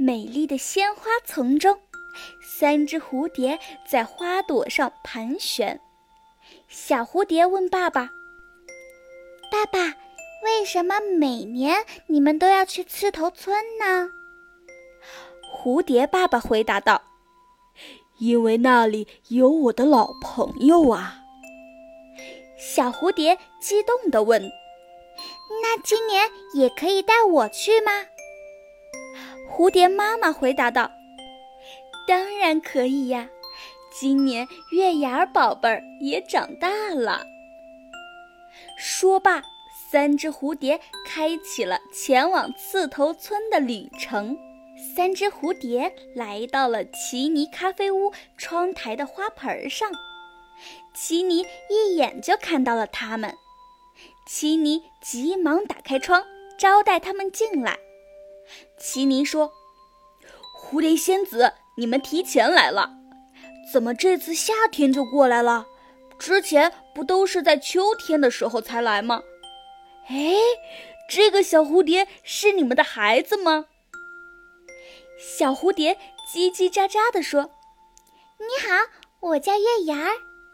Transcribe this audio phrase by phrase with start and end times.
[0.00, 1.76] 美丽的鲜花丛中，
[2.40, 5.80] 三只蝴蝶在花朵上盘旋。
[6.68, 8.10] 小蝴蝶问爸爸
[9.50, 9.96] ：“爸爸，
[10.44, 14.10] 为什么每年你们都要去刺头村呢？”
[15.52, 17.02] 蝴蝶爸爸回答道
[18.20, 21.16] ：“因为那里有我的老朋友啊。”
[22.56, 24.40] 小蝴蝶激动地问
[25.60, 27.90] ：“那今年也可以带我去吗？”
[29.58, 30.88] 蝴蝶妈妈回答道
[32.06, 33.28] ：“当然可以呀，
[33.90, 37.26] 今年月牙宝贝儿也长大了。”
[38.78, 39.42] 说罢，
[39.90, 44.38] 三只蝴蝶开启了前往刺头村的旅程。
[44.94, 49.90] 三只蝴蝶来到了奇尼咖啡屋窗台的花盆上，
[50.94, 53.34] 奇尼一眼就看到了它们。
[54.24, 56.22] 奇尼急忙打开窗，
[56.56, 57.76] 招待他们进来。
[58.78, 59.52] 奇尼说
[60.56, 62.92] ：“蝴蝶仙子，你们提前来了，
[63.72, 65.66] 怎么这次夏天就过来了？
[66.18, 69.22] 之前不都是在秋天的时候才来吗？
[70.08, 70.34] 哎，
[71.10, 73.66] 这个小蝴蝶是你们的孩子吗？”
[75.18, 75.98] 小蝴蝶
[76.32, 77.50] 叽叽喳喳地说
[78.38, 78.76] ：“你好，
[79.20, 80.12] 我叫月牙儿，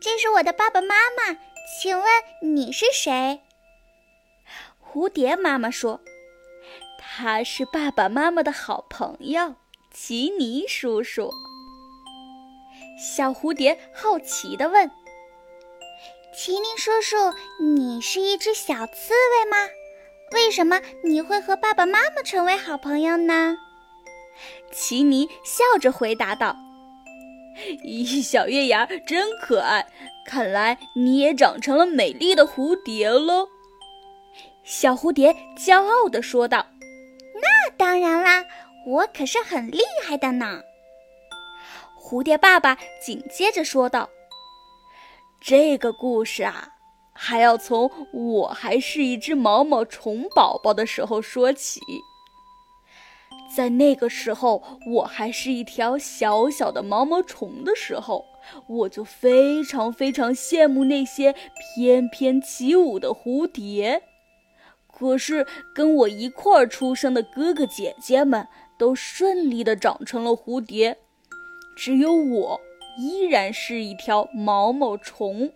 [0.00, 1.38] 这是我的爸爸妈妈，
[1.80, 2.06] 请问
[2.40, 3.42] 你是谁？”
[4.82, 6.00] 蝴蝶妈妈说。
[7.18, 9.54] 他是爸爸妈妈的好朋友，
[9.90, 11.32] 奇尼叔叔。
[13.00, 14.90] 小蝴蝶好奇地问
[16.36, 17.16] ：“奇尼叔叔，
[17.58, 19.56] 你是一只小刺猬吗？
[20.32, 23.56] 为什么你会和爸爸妈妈成为好朋友呢？”
[24.70, 26.54] 奇尼笑着回答道
[27.82, 29.86] ：“咦，小月牙真可爱，
[30.26, 33.48] 看来你也长成了美丽的蝴蝶了。”
[34.62, 36.66] 小蝴蝶骄傲地说道。
[37.78, 38.44] 当然啦，
[38.86, 40.62] 我可是很厉害的呢。
[42.00, 44.08] 蝴蝶爸爸紧接着说道
[45.40, 46.68] ：“这个故事啊，
[47.12, 51.80] 还要从我还是一只毛毛虫宝宝的时候说起。
[53.54, 54.62] 在那个时候，
[54.92, 58.24] 我还是一条小小的毛毛虫的时候，
[58.68, 61.34] 我就非常非常羡慕那些
[61.76, 64.02] 翩翩起舞的蝴蝶。”
[64.98, 68.48] 可是跟我一块儿出生的哥哥姐姐们
[68.78, 70.96] 都顺利的长成了蝴蝶，
[71.76, 72.60] 只有我
[72.98, 75.52] 依然是一条毛毛虫。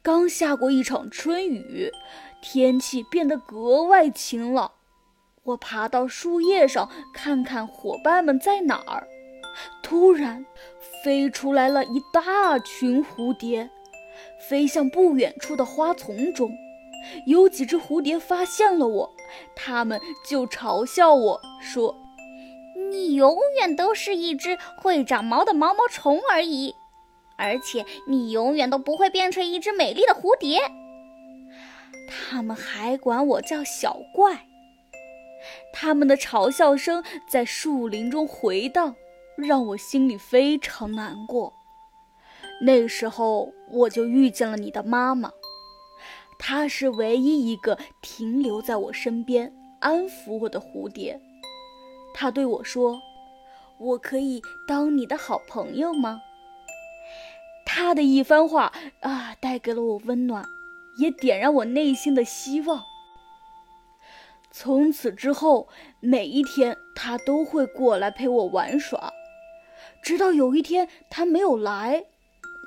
[0.00, 1.92] 刚下过一场春雨，
[2.40, 4.72] 天气变得格外晴朗。
[5.42, 9.06] 我爬到树叶上看看伙伴们在哪儿，
[9.82, 10.46] 突然
[11.04, 13.68] 飞出来了一大群蝴蝶，
[14.48, 16.50] 飞向不远处的花丛中。
[17.26, 19.16] 有几只蝴蝶发现了我，
[19.54, 21.96] 它们就嘲笑我说
[22.90, 26.74] ：“你永远都是一只会长毛的毛毛虫而已，
[27.36, 30.60] 而且你永远都不会变成一只美丽的蝴蝶。”
[32.08, 34.46] 他们还管我叫小怪。
[35.72, 38.96] 他们的嘲笑声在树林中回荡，
[39.36, 41.52] 让我心里非常难过。
[42.62, 45.30] 那时候，我就遇见了你的妈妈。
[46.38, 51.20] 它是唯一一个停留在我身边安抚我的蝴蝶。
[52.14, 53.00] 它对我说
[53.78, 56.22] ：“我可以当你的好朋友吗？”
[57.66, 60.44] 他的一番话啊，带给了我温暖，
[60.98, 62.82] 也点燃我内心的希望。
[64.50, 65.68] 从此之后，
[66.00, 69.12] 每一天他都会过来陪我玩耍，
[70.02, 72.06] 直到有一天他没有来。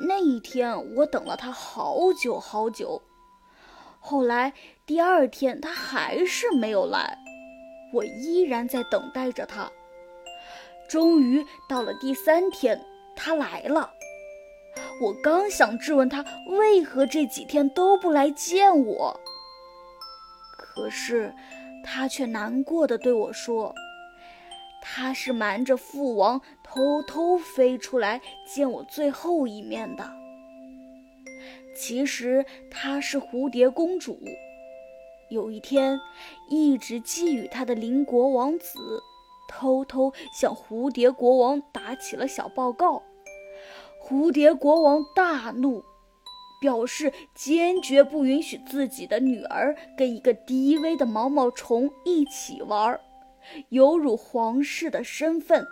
[0.07, 3.01] 那一天，我等了他好久好久。
[4.03, 4.51] 后来
[4.85, 7.17] 第二天，他还是没有来，
[7.93, 9.71] 我依然在等待着他。
[10.89, 12.83] 终于到了第三天，
[13.15, 13.91] 他来了。
[15.01, 19.19] 我刚想质问他为何这几天都不来见我，
[20.57, 21.33] 可是
[21.85, 23.73] 他却难过的对我说
[24.81, 30.11] ：“他是瞒着父王，偷偷飞出来见我最后一面的。”
[31.81, 34.19] 其实她是蝴蝶公主。
[35.31, 35.99] 有一天，
[36.47, 39.01] 一直觊觎她的邻国王子
[39.49, 43.01] 偷偷向蝴蝶国王打起了小报告。
[43.99, 45.83] 蝴蝶国王大怒，
[46.61, 52.99] 表示坚决不允许自己的女儿跟一个低微的毛毛虫一起玩，
[53.69, 55.65] 有辱皇室的身份。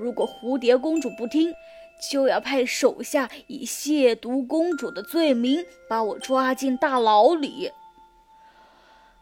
[0.00, 1.54] 如果蝴蝶公主不听，
[2.00, 7.72] 就要派手下以亵渎公主的罪名把我抓进大牢里。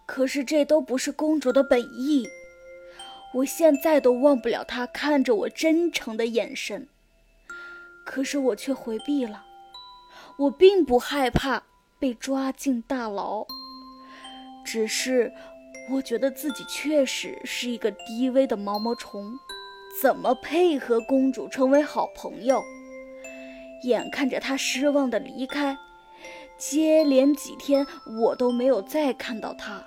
[0.07, 2.29] 可是这都不是公主的本意。
[3.35, 6.89] 我现在都忘不了她看着我真诚的眼神。
[8.05, 9.45] 可是我却回避了。
[10.39, 11.63] 我并不害怕
[11.99, 13.47] 被抓进大牢，
[14.65, 15.33] 只是
[15.91, 19.39] 我觉得自己确实是一个低微的毛毛虫，
[20.03, 22.63] 怎么配合公主成为好朋友？
[23.85, 25.77] 眼看着他失望的离开，
[26.59, 27.87] 接连几天
[28.21, 29.87] 我都没有再看到他，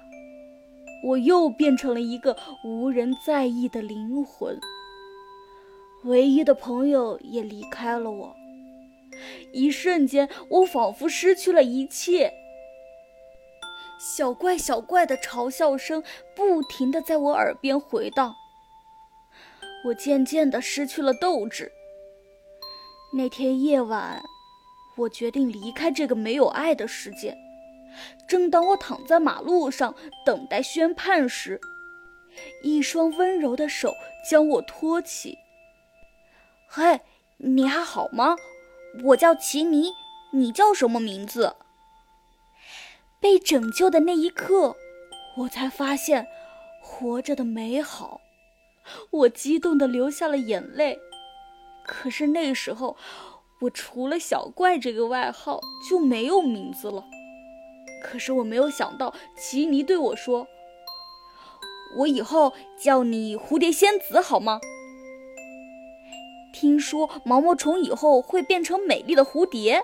[1.04, 4.60] 我又变成了一个无人在意的灵魂。
[6.06, 8.36] 唯一的朋友也离开了我，
[9.52, 12.34] 一瞬间，我仿佛失去了一切。
[14.00, 16.02] 小怪小怪的嘲笑声
[16.34, 18.34] 不停的在我耳边回荡，
[19.86, 21.72] 我渐渐的失去了斗志。
[23.14, 24.22] 那天夜晚，
[24.98, 27.36] 我决定离开这个没有爱的世界。
[28.28, 29.96] 正当我躺在马路上
[30.26, 31.60] 等待宣判时，
[32.62, 33.94] 一双温柔的手
[34.30, 35.38] 将我托起。
[36.70, 37.02] “嘿，
[37.38, 38.36] 你还好吗？
[39.06, 39.92] 我叫奇尼，
[40.34, 41.56] 你叫什么名字？”
[43.20, 44.78] 被拯救的那一刻，
[45.38, 46.28] 我才发现
[46.82, 48.22] 活着的美好。
[49.10, 51.00] 我激动地流下了眼泪。
[51.86, 52.96] 可是那时候，
[53.62, 55.60] 我除了小怪这个外号
[55.90, 57.04] 就没有名字了。
[58.04, 60.48] 可是我没有想到，奇尼对我说
[61.98, 64.60] ：“我以后叫你蝴蝶仙子好吗？”
[66.54, 69.84] 听说毛毛虫以后会变成美丽的蝴蝶。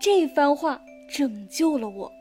[0.00, 2.12] 这番话拯救了我。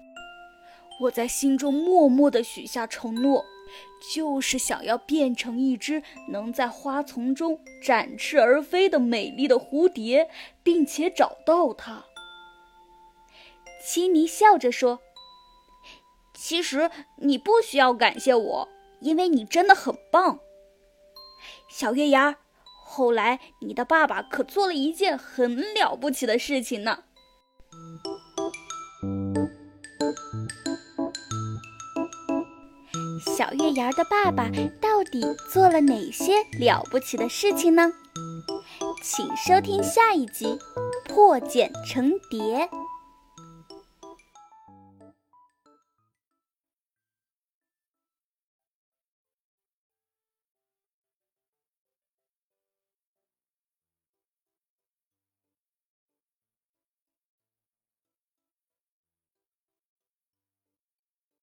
[1.01, 3.43] 我在心中默默地许下承诺。
[4.13, 10.29] 就是想要变成一只能在花丛中展翅而飞的美丽的蝴蝶，
[10.61, 12.05] 并且找到它。
[13.85, 15.01] 奇尼笑着说
[16.33, 18.69] ：“其实你不需要感谢我，
[19.01, 20.39] 因为你真的很棒。”
[21.69, 22.37] 小月牙，
[22.85, 27.05] 后来你的爸爸可做了一件很了不起的事情呢。
[33.35, 34.47] 小月牙的爸爸
[34.79, 37.91] 到底做了哪些了不起的事情呢？
[39.01, 40.45] 请收听下一集
[41.09, 42.39] 《破茧成蝶》。